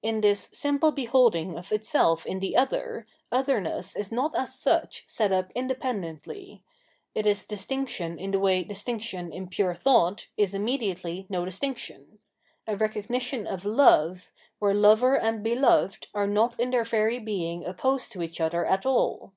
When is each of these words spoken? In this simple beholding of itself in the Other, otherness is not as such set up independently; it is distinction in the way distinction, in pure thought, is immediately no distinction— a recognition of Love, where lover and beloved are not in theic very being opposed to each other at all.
In 0.00 0.22
this 0.22 0.48
simple 0.54 0.92
beholding 0.92 1.58
of 1.58 1.72
itself 1.72 2.24
in 2.24 2.40
the 2.40 2.56
Other, 2.56 3.06
otherness 3.30 3.94
is 3.96 4.10
not 4.10 4.34
as 4.34 4.54
such 4.58 5.06
set 5.06 5.30
up 5.30 5.52
independently; 5.54 6.64
it 7.14 7.26
is 7.26 7.44
distinction 7.44 8.18
in 8.18 8.30
the 8.30 8.38
way 8.38 8.64
distinction, 8.64 9.30
in 9.30 9.46
pure 9.46 9.74
thought, 9.74 10.28
is 10.38 10.54
immediately 10.54 11.26
no 11.28 11.44
distinction— 11.44 12.18
a 12.66 12.78
recognition 12.78 13.46
of 13.46 13.66
Love, 13.66 14.32
where 14.58 14.72
lover 14.72 15.18
and 15.20 15.42
beloved 15.42 16.06
are 16.14 16.26
not 16.26 16.58
in 16.58 16.70
theic 16.72 16.86
very 16.86 17.18
being 17.18 17.66
opposed 17.66 18.10
to 18.12 18.22
each 18.22 18.40
other 18.40 18.64
at 18.64 18.86
all. 18.86 19.34